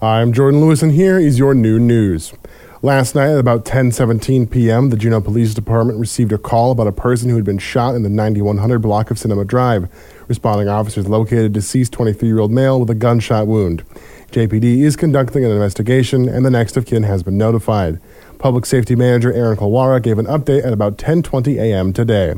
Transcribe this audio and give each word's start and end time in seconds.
I'm 0.00 0.32
Jordan 0.32 0.60
Lewis, 0.60 0.80
and 0.80 0.92
here 0.92 1.18
is 1.18 1.40
your 1.40 1.54
new 1.54 1.80
news. 1.80 2.32
Last 2.82 3.16
night 3.16 3.30
at 3.32 3.38
about 3.40 3.64
10:17 3.64 4.48
p.m., 4.48 4.90
the 4.90 4.96
Juneau 4.96 5.20
Police 5.20 5.54
Department 5.54 5.98
received 5.98 6.30
a 6.30 6.38
call 6.38 6.70
about 6.70 6.86
a 6.86 6.92
person 6.92 7.28
who 7.28 7.34
had 7.34 7.44
been 7.44 7.58
shot 7.58 7.96
in 7.96 8.04
the 8.04 8.08
9100 8.08 8.78
block 8.78 9.10
of 9.10 9.18
Cinema 9.18 9.44
Drive. 9.44 9.88
Responding 10.28 10.68
officers 10.68 11.08
located 11.08 11.52
deceased 11.52 11.92
23-year-old 11.94 12.52
male 12.52 12.78
with 12.78 12.90
a 12.90 12.94
gunshot 12.94 13.48
wound. 13.48 13.84
JPD 14.30 14.82
is 14.82 14.94
conducting 14.94 15.44
an 15.44 15.50
investigation, 15.50 16.28
and 16.28 16.46
the 16.46 16.50
next 16.50 16.76
of 16.76 16.86
kin 16.86 17.02
has 17.02 17.24
been 17.24 17.36
notified. 17.36 17.98
Public 18.38 18.66
Safety 18.66 18.94
Manager 18.94 19.32
Erann 19.32 19.56
Kalwara 19.56 20.00
gave 20.00 20.20
an 20.20 20.26
update 20.26 20.64
at 20.64 20.72
about 20.72 20.96
10:20 20.96 21.56
a.m. 21.56 21.92
today. 21.92 22.34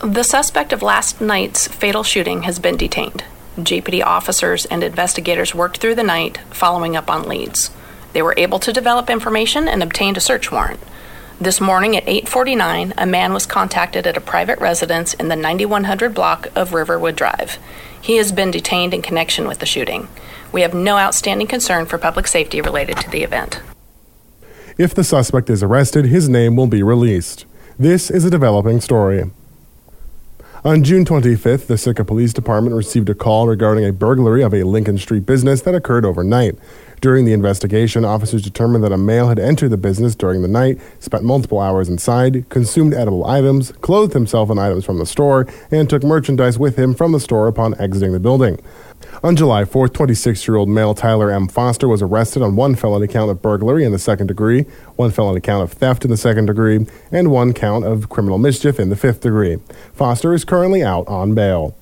The 0.00 0.22
suspect 0.22 0.74
of 0.74 0.82
last 0.82 1.18
night's 1.18 1.66
fatal 1.66 2.02
shooting 2.02 2.42
has 2.42 2.58
been 2.58 2.76
detained. 2.76 3.24
JPD 3.64 4.04
officers 4.04 4.64
and 4.66 4.82
investigators 4.82 5.54
worked 5.54 5.78
through 5.78 5.94
the 5.94 6.02
night 6.02 6.38
following 6.50 6.96
up 6.96 7.10
on 7.10 7.28
leads. 7.28 7.70
They 8.12 8.22
were 8.22 8.34
able 8.36 8.58
to 8.60 8.72
develop 8.72 9.10
information 9.10 9.68
and 9.68 9.82
obtained 9.82 10.16
a 10.16 10.20
search 10.20 10.50
warrant. 10.50 10.80
This 11.40 11.60
morning 11.60 11.96
at 11.96 12.08
8:49, 12.08 12.94
a 12.96 13.06
man 13.06 13.32
was 13.32 13.46
contacted 13.46 14.06
at 14.06 14.16
a 14.16 14.20
private 14.20 14.58
residence 14.58 15.14
in 15.14 15.28
the 15.28 15.36
9100 15.36 16.12
block 16.12 16.48
of 16.56 16.72
Riverwood 16.72 17.14
Drive. 17.14 17.58
He 18.00 18.16
has 18.16 18.32
been 18.32 18.50
detained 18.50 18.94
in 18.94 19.02
connection 19.02 19.46
with 19.46 19.58
the 19.58 19.66
shooting. 19.66 20.08
We 20.50 20.62
have 20.62 20.74
no 20.74 20.96
outstanding 20.96 21.46
concern 21.46 21.86
for 21.86 21.98
public 21.98 22.26
safety 22.26 22.60
related 22.60 22.96
to 22.98 23.10
the 23.10 23.22
event. 23.22 23.60
If 24.78 24.94
the 24.94 25.04
suspect 25.04 25.50
is 25.50 25.62
arrested, 25.62 26.06
his 26.06 26.28
name 26.28 26.56
will 26.56 26.66
be 26.66 26.82
released. 26.82 27.44
This 27.78 28.10
is 28.10 28.24
a 28.24 28.30
developing 28.30 28.80
story. 28.80 29.30
On 30.64 30.82
June 30.82 31.04
25th, 31.04 31.68
the 31.68 31.78
Sitka 31.78 32.04
Police 32.04 32.32
Department 32.32 32.74
received 32.74 33.08
a 33.08 33.14
call 33.14 33.46
regarding 33.46 33.84
a 33.84 33.92
burglary 33.92 34.42
of 34.42 34.52
a 34.52 34.64
Lincoln 34.64 34.98
Street 34.98 35.24
business 35.24 35.62
that 35.62 35.72
occurred 35.72 36.04
overnight. 36.04 36.58
During 37.00 37.24
the 37.24 37.32
investigation, 37.32 38.04
officers 38.04 38.42
determined 38.42 38.82
that 38.82 38.92
a 38.92 38.98
male 38.98 39.28
had 39.28 39.38
entered 39.38 39.70
the 39.70 39.76
business 39.76 40.14
during 40.16 40.42
the 40.42 40.48
night, 40.48 40.80
spent 40.98 41.22
multiple 41.22 41.60
hours 41.60 41.88
inside, 41.88 42.48
consumed 42.48 42.92
edible 42.92 43.24
items, 43.24 43.70
clothed 43.80 44.14
himself 44.14 44.50
in 44.50 44.58
items 44.58 44.84
from 44.84 44.98
the 44.98 45.06
store, 45.06 45.46
and 45.70 45.88
took 45.88 46.02
merchandise 46.02 46.58
with 46.58 46.76
him 46.76 46.94
from 46.94 47.12
the 47.12 47.20
store 47.20 47.46
upon 47.46 47.78
exiting 47.80 48.12
the 48.12 48.20
building. 48.20 48.60
On 49.22 49.36
July 49.36 49.64
4th, 49.64 49.94
26 49.94 50.48
year 50.48 50.56
old 50.56 50.68
male 50.68 50.92
Tyler 50.92 51.30
M. 51.30 51.46
Foster 51.46 51.86
was 51.86 52.02
arrested 52.02 52.42
on 52.42 52.56
one 52.56 52.74
felony 52.74 53.06
count 53.06 53.30
of 53.30 53.40
burglary 53.40 53.84
in 53.84 53.92
the 53.92 53.98
second 53.98 54.26
degree, 54.26 54.62
one 54.96 55.12
felony 55.12 55.40
count 55.40 55.62
of 55.62 55.72
theft 55.72 56.04
in 56.04 56.10
the 56.10 56.16
second 56.16 56.46
degree, 56.46 56.84
and 57.12 57.30
one 57.30 57.52
count 57.52 57.84
of 57.84 58.08
criminal 58.08 58.38
mischief 58.38 58.80
in 58.80 58.88
the 58.88 58.96
fifth 58.96 59.20
degree. 59.20 59.58
Foster 59.92 60.34
is 60.34 60.44
currently 60.44 60.82
out 60.82 61.06
on 61.06 61.34
bail. 61.34 61.77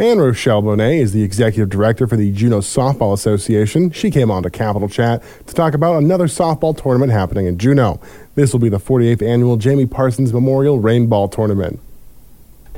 And 0.00 0.18
Rochelle 0.18 0.62
Bonet 0.62 0.98
is 0.98 1.12
the 1.12 1.22
executive 1.22 1.68
director 1.68 2.06
for 2.06 2.16
the 2.16 2.32
Juneau 2.32 2.60
Softball 2.60 3.12
Association. 3.12 3.90
She 3.90 4.10
came 4.10 4.30
on 4.30 4.42
to 4.44 4.48
Capital 4.48 4.88
Chat 4.88 5.22
to 5.46 5.52
talk 5.52 5.74
about 5.74 6.02
another 6.02 6.24
softball 6.24 6.74
tournament 6.74 7.12
happening 7.12 7.44
in 7.44 7.58
Juneau. 7.58 8.00
This 8.34 8.54
will 8.54 8.60
be 8.60 8.70
the 8.70 8.78
48th 8.80 9.20
annual 9.20 9.58
Jamie 9.58 9.84
Parsons 9.84 10.32
Memorial 10.32 10.80
Rainball 10.80 11.30
Tournament. 11.30 11.80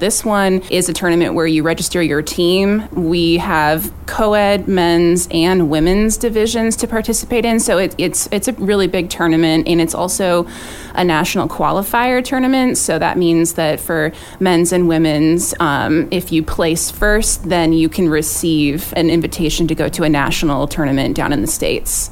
This 0.03 0.25
one 0.25 0.63
is 0.63 0.89
a 0.89 0.93
tournament 0.93 1.35
where 1.35 1.47
you 1.47 1.63
register 1.63 2.03
your 2.03 2.23
team. 2.23 2.89
We 2.91 3.37
have 3.37 3.95
co-ed 4.07 4.67
men's 4.67 5.29
and 5.31 5.71
women's 5.71 6.17
divisions 6.17 6.75
to 6.79 6.89
participate 6.89 7.45
in, 7.45 7.61
so 7.61 7.79
it, 7.79 7.95
it's 7.99 8.29
it's 8.33 8.49
a 8.49 8.53
really 8.55 8.89
big 8.89 9.11
tournament, 9.11 9.69
and 9.69 9.81
it's 9.81 9.95
also 9.95 10.49
a 10.97 11.05
national 11.05 11.47
qualifier 11.47 12.25
tournament. 12.25 12.79
So 12.79 12.99
that 12.99 13.17
means 13.17 13.53
that 13.53 13.79
for 13.79 14.11
men's 14.41 14.73
and 14.73 14.89
women's, 14.89 15.55
um, 15.61 16.09
if 16.11 16.33
you 16.33 16.43
place 16.43 16.91
first, 16.91 17.49
then 17.49 17.73
you 17.73 17.89
can 17.89 18.09
receive 18.09 18.93
an 18.97 19.09
invitation 19.09 19.69
to 19.69 19.75
go 19.77 19.89
to 19.91 20.03
a 20.03 20.09
national 20.09 20.67
tournament 20.67 21.15
down 21.15 21.33
in 21.33 21.43
the 21.43 21.47
states. 21.47 22.11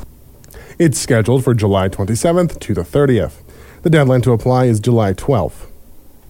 It's 0.78 1.00
scheduled 1.00 1.42
for 1.42 1.54
July 1.54 1.88
27th 1.88 2.60
to 2.60 2.72
the 2.72 2.82
30th. 2.82 3.42
The 3.82 3.90
deadline 3.90 4.20
to 4.20 4.30
apply 4.30 4.66
is 4.66 4.78
July 4.78 5.12
12th. 5.12 5.69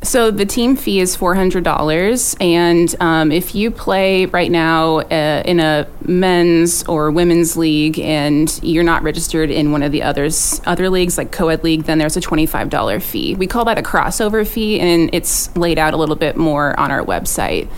So 0.02 0.30
the 0.30 0.47
team 0.47 0.76
fee 0.76 1.00
is 1.00 1.14
four 1.14 1.34
hundred 1.34 1.62
dollars, 1.62 2.34
and 2.41 2.94
um, 3.00 3.30
if 3.30 3.54
you 3.54 3.70
play 3.70 4.25
right 4.26 4.50
now 4.50 5.00
uh, 5.00 5.42
in 5.44 5.60
a 5.60 5.86
men's 6.06 6.84
or 6.84 7.10
women's 7.10 7.54
league, 7.56 7.98
and 7.98 8.58
you're 8.62 8.82
not 8.82 9.02
registered 9.02 9.50
in 9.50 9.72
one 9.72 9.82
of 9.82 9.92
the 9.92 10.02
others 10.02 10.60
other 10.64 10.88
leagues 10.88 11.19
like 11.19 11.32
co-ed 11.32 11.62
league, 11.62 11.84
then 11.84 11.98
there's 11.98 12.16
a 12.16 12.20
twenty 12.20 12.47
five 12.47 12.70
dollar 12.70 12.98
fee. 12.98 13.34
We 13.34 13.47
call 13.47 13.66
that 13.66 13.78
a 13.78 13.82
crossover 13.82 14.47
fee, 14.48 14.80
and 14.80 15.10
it's 15.12 15.54
laid 15.54 15.78
out 15.78 15.92
a 15.92 15.98
little 15.98 16.16
bit 16.16 16.34
more 16.34 16.78
on 16.80 16.91
our 16.91 17.04
website. 17.04 17.69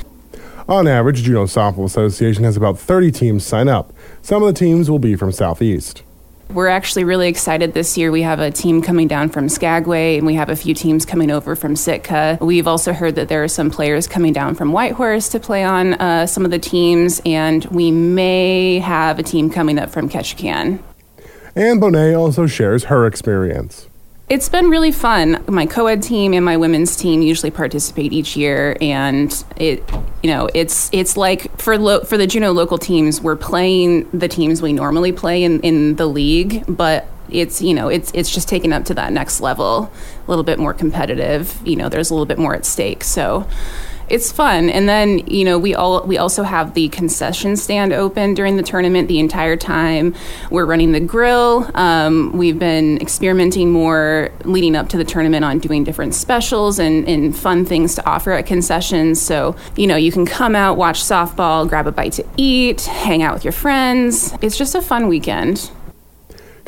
On 0.68 0.86
average, 0.86 1.24
Juneau 1.24 1.46
Softball 1.46 1.86
Association 1.86 2.44
has 2.44 2.56
about 2.56 2.78
30 2.78 3.10
teams 3.10 3.44
sign 3.44 3.66
up. 3.66 3.92
Some 4.22 4.44
of 4.44 4.54
the 4.54 4.58
teams 4.58 4.88
will 4.88 5.00
be 5.00 5.16
from 5.16 5.32
Southeast. 5.32 6.04
We're 6.52 6.68
actually 6.68 7.04
really 7.04 7.28
excited 7.28 7.72
this 7.72 7.96
year. 7.96 8.10
We 8.12 8.20
have 8.22 8.38
a 8.38 8.50
team 8.50 8.82
coming 8.82 9.08
down 9.08 9.30
from 9.30 9.48
Skagway, 9.48 10.18
and 10.18 10.26
we 10.26 10.34
have 10.34 10.50
a 10.50 10.56
few 10.56 10.74
teams 10.74 11.06
coming 11.06 11.30
over 11.30 11.56
from 11.56 11.76
Sitka. 11.76 12.36
We've 12.42 12.66
also 12.66 12.92
heard 12.92 13.14
that 13.14 13.28
there 13.28 13.42
are 13.42 13.48
some 13.48 13.70
players 13.70 14.06
coming 14.06 14.34
down 14.34 14.54
from 14.54 14.70
Whitehorse 14.70 15.30
to 15.30 15.40
play 15.40 15.64
on 15.64 15.94
uh, 15.94 16.26
some 16.26 16.44
of 16.44 16.50
the 16.50 16.58
teams, 16.58 17.22
and 17.24 17.64
we 17.66 17.90
may 17.90 18.80
have 18.80 19.18
a 19.18 19.22
team 19.22 19.48
coming 19.48 19.78
up 19.78 19.88
from 19.88 20.10
Ketchikan. 20.10 20.78
Anne 21.56 21.80
Bonet 21.80 22.18
also 22.18 22.46
shares 22.46 22.84
her 22.84 23.06
experience. 23.06 23.88
It's 24.32 24.48
been 24.48 24.70
really 24.70 24.92
fun. 24.92 25.44
My 25.46 25.66
co-ed 25.66 26.02
team 26.02 26.32
and 26.32 26.42
my 26.42 26.56
women's 26.56 26.96
team 26.96 27.20
usually 27.20 27.50
participate 27.50 28.14
each 28.14 28.34
year, 28.34 28.78
and 28.80 29.30
it, 29.56 29.84
you 30.22 30.30
know, 30.30 30.48
it's 30.54 30.88
it's 30.90 31.18
like 31.18 31.54
for 31.60 31.76
lo- 31.76 32.00
for 32.04 32.16
the 32.16 32.26
Juneau 32.26 32.50
local 32.52 32.78
teams, 32.78 33.20
we're 33.20 33.36
playing 33.36 34.08
the 34.08 34.28
teams 34.28 34.62
we 34.62 34.72
normally 34.72 35.12
play 35.12 35.42
in, 35.42 35.60
in 35.60 35.96
the 35.96 36.06
league, 36.06 36.64
but 36.66 37.06
it's 37.28 37.60
you 37.60 37.74
know 37.74 37.88
it's 37.88 38.10
it's 38.14 38.32
just 38.32 38.48
taken 38.48 38.72
up 38.72 38.86
to 38.86 38.94
that 38.94 39.12
next 39.12 39.42
level, 39.42 39.92
a 40.26 40.30
little 40.30 40.44
bit 40.44 40.58
more 40.58 40.72
competitive. 40.72 41.60
You 41.62 41.76
know, 41.76 41.90
there's 41.90 42.08
a 42.08 42.14
little 42.14 42.24
bit 42.24 42.38
more 42.38 42.54
at 42.54 42.64
stake. 42.64 43.04
So 43.04 43.46
it's 44.12 44.30
fun. 44.30 44.68
And 44.68 44.88
then 44.88 45.18
you 45.26 45.44
know 45.44 45.58
we 45.58 45.74
all 45.74 46.06
we 46.06 46.18
also 46.18 46.42
have 46.42 46.74
the 46.74 46.88
concession 46.90 47.56
stand 47.56 47.92
open 47.92 48.34
during 48.34 48.56
the 48.56 48.62
tournament 48.62 49.08
the 49.08 49.18
entire 49.18 49.56
time. 49.56 50.14
We're 50.50 50.66
running 50.66 50.92
the 50.92 51.00
grill. 51.00 51.68
Um, 51.74 52.36
we've 52.36 52.58
been 52.58 53.00
experimenting 53.00 53.70
more 53.70 54.30
leading 54.44 54.76
up 54.76 54.90
to 54.90 54.98
the 54.98 55.04
tournament 55.04 55.44
on 55.44 55.58
doing 55.58 55.82
different 55.82 56.14
specials 56.14 56.78
and, 56.78 57.08
and 57.08 57.36
fun 57.36 57.64
things 57.64 57.94
to 57.94 58.06
offer 58.06 58.32
at 58.32 58.44
concessions. 58.46 59.20
So 59.20 59.56
you 59.76 59.86
know 59.86 59.96
you 59.96 60.12
can 60.12 60.26
come 60.26 60.54
out, 60.54 60.76
watch 60.76 61.00
softball, 61.00 61.66
grab 61.66 61.86
a 61.86 61.92
bite 61.92 62.12
to 62.12 62.24
eat, 62.36 62.82
hang 62.82 63.22
out 63.22 63.32
with 63.32 63.44
your 63.44 63.52
friends. 63.52 64.34
It's 64.42 64.58
just 64.58 64.74
a 64.74 64.82
fun 64.82 65.08
weekend. 65.08 65.70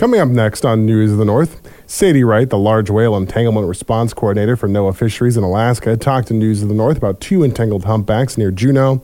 Coming 0.04 0.20
up 0.20 0.28
next 0.28 0.66
on 0.66 0.84
News 0.84 1.12
of 1.12 1.16
the 1.16 1.24
North, 1.24 1.66
Sadie 1.86 2.24
Wright, 2.24 2.50
the 2.50 2.58
large 2.58 2.90
whale 2.90 3.16
entanglement 3.16 3.66
response 3.66 4.12
coordinator 4.12 4.54
for 4.54 4.68
NOAA 4.68 4.94
Fisheries 4.94 5.38
in 5.38 5.42
Alaska, 5.42 5.96
talked 5.96 6.28
to 6.28 6.34
News 6.34 6.62
of 6.62 6.68
the 6.68 6.74
North 6.74 6.98
about 6.98 7.22
two 7.22 7.42
entangled 7.42 7.86
humpbacks 7.86 8.36
near 8.36 8.50
Juneau. 8.50 9.02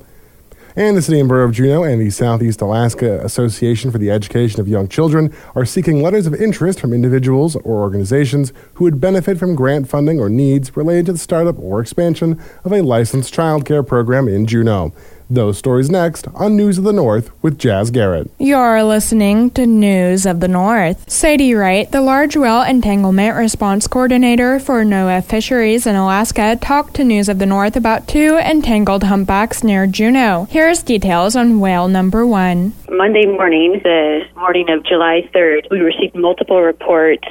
And 0.77 0.99
the 0.99 1.01
City 1.01 1.19
and 1.19 1.27
Borough 1.27 1.47
of 1.47 1.53
Juneau 1.53 1.85
and 1.85 2.03
the 2.03 2.11
Southeast 2.11 2.61
Alaska 2.61 3.19
Association 3.25 3.91
for 3.91 3.97
the 3.97 4.11
Education 4.11 4.61
of 4.61 4.69
Young 4.69 4.89
Children 4.89 5.35
are 5.55 5.65
seeking 5.65 6.03
letters 6.03 6.27
of 6.27 6.35
interest 6.35 6.79
from 6.79 6.93
individuals 6.93 7.57
or 7.57 7.81
organizations 7.81 8.53
who 8.75 8.85
would 8.85 9.01
benefit 9.01 9.39
from 9.39 9.55
grant 9.55 9.89
funding 9.89 10.21
or 10.21 10.29
needs 10.29 10.77
related 10.77 11.07
to 11.07 11.13
the 11.13 11.19
startup 11.19 11.59
or 11.59 11.81
expansion 11.81 12.39
of 12.63 12.75
a 12.75 12.83
licensed 12.83 13.33
child 13.33 13.65
care 13.65 13.83
program 13.83 14.29
in 14.29 14.45
Juneau. 14.45 14.93
Those 15.33 15.59
stories 15.59 15.89
next 15.89 16.27
on 16.35 16.57
News 16.57 16.77
of 16.77 16.83
the 16.83 16.93
North 16.93 17.31
with 17.41 17.57
Jazz 17.57 17.93
Garrett. 17.93 18.29
You're 18.41 18.83
listening 18.83 19.51
to 19.53 19.65
News 19.65 20.27
of 20.27 20.41
the 20.41 20.49
North. 20.49 21.09
Sadie 21.09 21.55
Wright, 21.55 21.89
the 21.89 22.01
large 22.01 22.37
whale 22.37 22.63
entanglement 22.63 23.37
response 23.37 23.87
coordinator 23.87 24.59
for 24.59 24.85
NOAA 24.85 25.25
Fisheries 25.25 25.87
in 25.87 25.95
Alaska, 25.95 26.59
talked 26.61 26.95
to 26.95 27.05
News 27.05 27.29
of 27.29 27.39
the 27.39 27.47
North 27.47 27.77
about 27.77 28.09
two 28.09 28.39
entangled 28.39 29.05
humpbacks 29.05 29.63
near 29.63 29.87
Juneau. 29.87 30.49
Here's 30.51 30.83
details 30.83 31.37
on 31.37 31.61
whale 31.61 31.87
number 31.87 32.27
one. 32.27 32.73
Monday 32.91 33.27
morning, 33.27 33.81
the 33.85 34.23
morning 34.35 34.69
of 34.69 34.85
July 34.85 35.31
3rd, 35.33 35.71
we 35.71 35.79
received 35.79 36.17
multiple 36.17 36.61
reports 36.61 37.29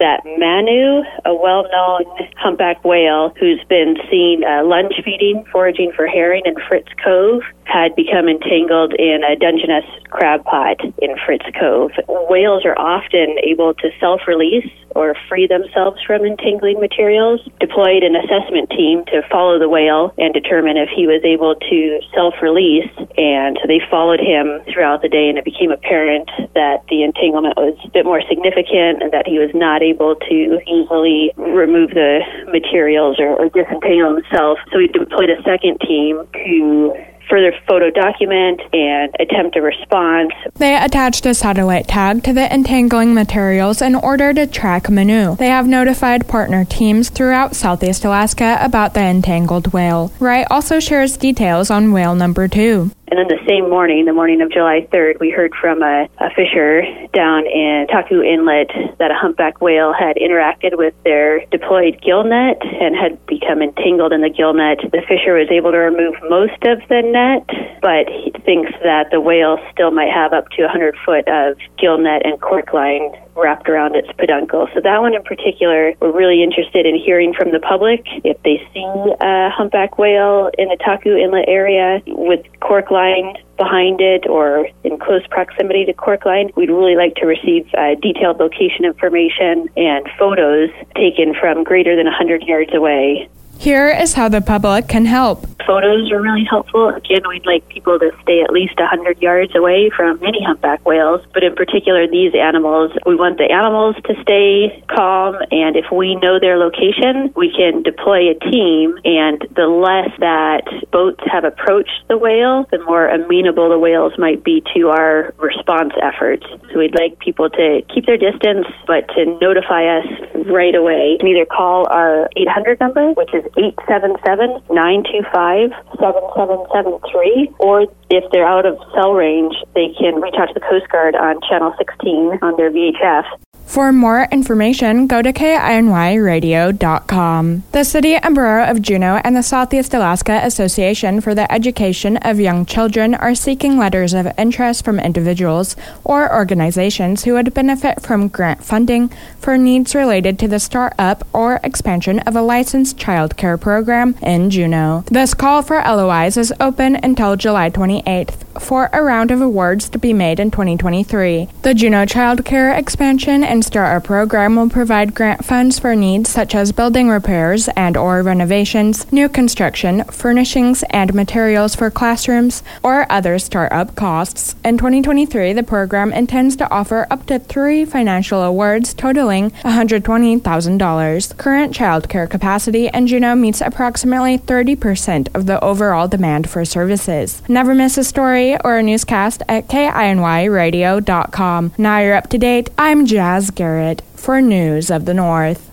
that 0.00 0.24
Manu, 0.24 1.04
a 1.24 1.34
well 1.34 1.68
known 1.70 2.04
humpback 2.36 2.82
whale 2.84 3.32
who's 3.38 3.62
been 3.68 3.96
seen 4.10 4.42
uh, 4.42 4.64
lunge 4.64 4.94
feeding, 5.04 5.44
foraging 5.52 5.92
for 5.94 6.06
herring 6.06 6.42
in 6.44 6.54
Fritz 6.66 6.88
Cove, 7.04 7.42
had 7.64 7.94
become 7.94 8.26
entangled 8.26 8.94
in 8.98 9.22
a 9.22 9.36
Dungeness 9.36 9.84
crab 10.10 10.42
pot 10.44 10.80
in 10.98 11.14
Fritz 11.24 11.46
Cove. 11.58 11.92
Whales 12.08 12.64
are 12.64 12.76
often 12.78 13.36
able 13.44 13.74
to 13.74 13.90
self 14.00 14.22
release 14.26 14.68
or 14.96 15.14
free 15.28 15.46
themselves 15.46 16.02
from 16.04 16.24
entangling 16.24 16.80
materials. 16.80 17.40
Deployed 17.60 18.02
an 18.02 18.16
assessment 18.16 18.70
team 18.70 19.04
to 19.06 19.22
follow 19.30 19.58
the 19.58 19.68
whale 19.68 20.12
and 20.18 20.34
determine 20.34 20.76
if 20.76 20.88
he 20.88 21.06
was 21.06 21.22
able 21.22 21.54
to 21.54 22.00
self 22.14 22.34
release. 22.42 22.90
And 23.16 23.60
they 23.68 23.80
followed 23.90 24.18
him 24.18 24.64
throughout 24.72 25.02
the 25.02 25.08
day, 25.08 25.28
and 25.28 25.38
it 25.38 25.44
became 25.44 25.70
apparent 25.70 26.30
that 26.54 26.82
the 26.88 27.04
entanglement 27.04 27.56
was 27.56 27.78
a 27.84 27.90
bit 27.90 28.04
more 28.04 28.22
significant 28.26 29.02
and 29.02 29.12
that 29.12 29.28
he 29.28 29.38
was 29.38 29.50
not 29.54 29.82
able 29.82 29.89
to 29.98 30.60
easily 30.66 31.32
remove 31.36 31.90
the 31.90 32.20
materials 32.52 33.16
or, 33.18 33.36
or 33.36 33.48
disentangle 33.48 34.16
himself. 34.16 34.58
So 34.72 34.78
we 34.78 34.88
deployed 34.88 35.30
a 35.30 35.42
second 35.42 35.80
team 35.80 36.26
to 36.32 36.94
further 37.30 37.52
photo 37.66 37.90
document 37.90 38.60
and 38.72 39.14
attempt 39.20 39.56
a 39.56 39.62
response. 39.62 40.32
They 40.56 40.76
attached 40.76 41.24
a 41.24 41.32
satellite 41.32 41.86
tag 41.86 42.24
to 42.24 42.32
the 42.32 42.52
entangling 42.52 43.14
materials 43.14 43.80
in 43.80 43.94
order 43.94 44.34
to 44.34 44.46
track 44.46 44.90
Manu. 44.90 45.36
They 45.36 45.46
have 45.46 45.66
notified 45.66 46.28
partner 46.28 46.64
teams 46.64 47.08
throughout 47.08 47.54
Southeast 47.54 48.04
Alaska 48.04 48.58
about 48.60 48.94
the 48.94 49.00
entangled 49.00 49.72
whale. 49.72 50.12
Wright 50.18 50.46
also 50.50 50.80
shares 50.80 51.16
details 51.16 51.70
on 51.70 51.92
whale 51.92 52.16
number 52.16 52.48
two. 52.48 52.90
And 53.10 53.18
then 53.18 53.26
the 53.26 53.44
same 53.44 53.68
morning, 53.68 54.04
the 54.04 54.12
morning 54.12 54.40
of 54.40 54.52
July 54.52 54.86
3rd, 54.92 55.18
we 55.18 55.30
heard 55.30 55.52
from 55.60 55.82
a, 55.82 56.08
a 56.18 56.30
fisher 56.30 56.82
down 57.12 57.44
in 57.44 57.88
Taku 57.90 58.22
Inlet 58.22 58.70
that 58.98 59.10
a 59.10 59.14
humpback 59.14 59.60
whale 59.60 59.92
had 59.92 60.14
interacted 60.14 60.78
with 60.78 60.94
their 61.02 61.44
deployed 61.46 62.00
gill 62.00 62.22
net 62.22 62.62
and 62.62 62.94
had 62.94 63.18
become 63.26 63.62
entangled 63.62 64.12
in 64.12 64.20
the 64.20 64.30
gill 64.30 64.54
net. 64.54 64.78
The 64.92 65.02
fisher 65.08 65.34
was 65.34 65.50
able 65.50 65.72
to 65.72 65.78
remove 65.78 66.14
most 66.30 66.62
of 66.62 66.86
the 66.88 67.02
net, 67.02 67.50
but 67.82 68.06
he 68.06 68.30
thinks 68.46 68.70
that 68.84 69.10
the 69.10 69.20
whale 69.20 69.58
still 69.72 69.90
might 69.90 70.12
have 70.14 70.32
up 70.32 70.48
to 70.50 70.62
100 70.62 70.94
foot 71.04 71.26
of 71.26 71.58
gill 71.78 71.98
net 71.98 72.22
and 72.24 72.40
cork 72.40 72.72
line 72.72 73.10
wrapped 73.36 73.68
around 73.68 73.96
its 73.96 74.08
peduncle. 74.18 74.68
So 74.74 74.80
that 74.80 75.00
one 75.00 75.14
in 75.14 75.22
particular, 75.22 75.94
we're 76.00 76.12
really 76.12 76.42
interested 76.42 76.86
in 76.86 76.96
hearing 76.96 77.34
from 77.34 77.52
the 77.52 77.60
public 77.60 78.04
if 78.24 78.42
they 78.42 78.62
see 78.72 79.14
a 79.20 79.50
humpback 79.50 79.98
whale 79.98 80.50
in 80.58 80.68
the 80.68 80.76
Taku 80.76 81.16
Inlet 81.16 81.48
area 81.48 82.02
with 82.06 82.44
cork 82.60 82.90
line 82.90 83.36
behind 83.56 84.00
it 84.00 84.26
or 84.26 84.68
in 84.84 84.98
close 84.98 85.26
proximity 85.28 85.84
to 85.84 85.92
cork 85.92 86.24
line. 86.24 86.50
We'd 86.56 86.70
really 86.70 86.96
like 86.96 87.14
to 87.16 87.26
receive 87.26 87.68
uh, 87.76 87.94
detailed 88.00 88.38
location 88.38 88.84
information 88.84 89.68
and 89.76 90.08
photos 90.18 90.70
taken 90.96 91.34
from 91.38 91.64
greater 91.64 91.96
than 91.96 92.06
100 92.06 92.42
yards 92.42 92.74
away. 92.74 93.28
Here 93.60 93.90
is 93.90 94.14
how 94.14 94.30
the 94.30 94.40
public 94.40 94.88
can 94.88 95.04
help. 95.04 95.44
Photos 95.66 96.10
are 96.10 96.22
really 96.22 96.46
helpful. 96.48 96.88
Again, 96.88 97.20
we'd 97.28 97.44
like 97.44 97.68
people 97.68 97.98
to 97.98 98.10
stay 98.22 98.40
at 98.40 98.50
least 98.50 98.78
100 98.78 99.20
yards 99.20 99.54
away 99.54 99.90
from 99.94 100.18
any 100.24 100.42
humpback 100.42 100.84
whales, 100.86 101.20
but 101.34 101.44
in 101.44 101.54
particular 101.54 102.08
these 102.08 102.32
animals. 102.34 102.90
We 103.04 103.16
want 103.16 103.36
the 103.36 103.52
animals 103.52 103.96
to 104.06 104.14
stay 104.22 104.82
calm, 104.88 105.36
and 105.50 105.76
if 105.76 105.92
we 105.92 106.16
know 106.16 106.40
their 106.40 106.56
location, 106.56 107.34
we 107.36 107.52
can 107.52 107.82
deploy 107.82 108.30
a 108.30 108.34
team, 108.50 108.98
and 109.04 109.46
the 109.54 109.68
less 109.68 110.08
that 110.20 110.64
boats 110.90 111.22
have 111.30 111.44
approached 111.44 112.08
the 112.08 112.16
whale, 112.16 112.64
the 112.70 112.82
more 112.84 113.08
amenable 113.08 113.68
the 113.68 113.78
whales 113.78 114.14
might 114.16 114.42
be 114.42 114.64
to 114.74 114.88
our 114.88 115.34
response 115.36 115.92
efforts. 116.02 116.46
So 116.72 116.78
we'd 116.78 116.94
like 116.94 117.18
people 117.18 117.50
to 117.50 117.82
keep 117.92 118.06
their 118.06 118.16
distance, 118.16 118.66
but 118.86 119.06
to 119.14 119.26
notify 119.38 120.00
us 120.00 120.06
right 120.46 120.74
away. 120.74 121.12
You 121.12 121.18
can 121.18 121.28
either 121.28 121.44
call 121.44 121.86
our 121.92 122.30
800 122.36 122.80
number, 122.80 123.12
which 123.12 123.34
is 123.34 123.44
877 123.56 124.62
925 124.70 125.70
7773, 125.98 127.54
or 127.58 127.86
if 128.10 128.24
they're 128.32 128.46
out 128.46 128.66
of 128.66 128.78
cell 128.94 129.12
range, 129.12 129.54
they 129.74 129.94
can 129.98 130.20
reach 130.20 130.34
out 130.38 130.46
to 130.48 130.54
the 130.54 130.60
Coast 130.60 130.88
Guard 130.90 131.14
on 131.14 131.40
Channel 131.48 131.74
16 131.78 132.38
on 132.42 132.56
their 132.56 132.70
VHF. 132.70 133.24
For 133.70 133.92
more 133.92 134.26
information, 134.32 135.06
go 135.06 135.22
to 135.22 135.32
kinyradio.com. 135.32 137.62
The 137.70 137.84
City 137.84 138.16
and 138.16 138.34
Borough 138.34 138.68
of 138.68 138.82
Juneau 138.82 139.20
and 139.22 139.36
the 139.36 139.44
Southeast 139.44 139.94
Alaska 139.94 140.40
Association 140.42 141.20
for 141.20 141.36
the 141.36 141.52
Education 141.52 142.16
of 142.16 142.40
Young 142.40 142.66
Children 142.66 143.14
are 143.14 143.36
seeking 143.36 143.78
letters 143.78 144.12
of 144.12 144.26
interest 144.36 144.84
from 144.84 144.98
individuals 144.98 145.76
or 146.02 146.34
organizations 146.34 147.22
who 147.22 147.34
would 147.34 147.54
benefit 147.54 148.02
from 148.02 148.26
grant 148.26 148.64
funding 148.64 149.08
for 149.38 149.56
needs 149.56 149.94
related 149.94 150.36
to 150.40 150.48
the 150.48 150.58
start-up 150.58 151.24
or 151.32 151.60
expansion 151.62 152.18
of 152.20 152.34
a 152.34 152.42
licensed 152.42 152.98
child 152.98 153.36
care 153.36 153.56
program 153.56 154.16
in 154.20 154.50
Juneau. 154.50 155.04
This 155.06 155.32
call 155.32 155.62
for 155.62 155.80
LOIs 155.80 156.36
is 156.36 156.52
open 156.58 156.96
until 157.04 157.36
July 157.36 157.70
28th 157.70 158.49
for 158.58 158.90
a 158.92 159.02
round 159.02 159.30
of 159.30 159.40
awards 159.40 159.88
to 159.90 159.98
be 159.98 160.12
made 160.12 160.40
in 160.40 160.50
2023. 160.50 161.48
The 161.62 161.74
Juneau 161.74 162.06
Child 162.06 162.44
Care 162.44 162.72
Expansion 162.72 163.44
and 163.44 163.64
Startup 163.64 164.02
Program 164.02 164.56
will 164.56 164.68
provide 164.68 165.14
grant 165.14 165.44
funds 165.44 165.78
for 165.78 165.94
needs 165.94 166.30
such 166.30 166.54
as 166.54 166.72
building 166.72 167.08
repairs 167.08 167.68
and 167.76 167.96
or 167.96 168.22
renovations, 168.22 169.10
new 169.12 169.28
construction, 169.28 170.04
furnishings, 170.04 170.82
and 170.90 171.14
materials 171.14 171.74
for 171.74 171.90
classrooms, 171.90 172.62
or 172.82 173.10
other 173.10 173.38
startup 173.38 173.94
costs. 173.94 174.54
In 174.64 174.78
2023, 174.78 175.52
the 175.52 175.62
program 175.62 176.12
intends 176.12 176.56
to 176.56 176.70
offer 176.70 177.06
up 177.10 177.26
to 177.26 177.38
three 177.38 177.84
financial 177.84 178.42
awards 178.42 178.94
totaling 178.94 179.50
$120,000. 179.62 181.36
Current 181.36 181.74
child 181.74 182.08
care 182.08 182.26
capacity 182.26 182.88
in 182.92 183.06
Juneau 183.06 183.34
meets 183.34 183.60
approximately 183.60 184.38
30% 184.38 185.28
of 185.34 185.46
the 185.46 185.62
overall 185.62 186.08
demand 186.08 186.48
for 186.48 186.64
services. 186.64 187.42
Never 187.48 187.74
miss 187.74 187.98
a 187.98 188.04
story 188.40 188.56
or 188.64 188.78
a 188.78 188.82
newscast 188.82 189.42
at 189.48 189.68
kinyradio.com. 189.68 191.72
Now 191.78 191.98
you're 191.98 192.14
up 192.14 192.30
to 192.30 192.38
date. 192.38 192.70
I'm 192.78 193.06
Jazz 193.06 193.50
Garrett 193.50 194.02
for 194.14 194.40
News 194.40 194.90
of 194.90 195.04
the 195.04 195.14
North. 195.14 195.68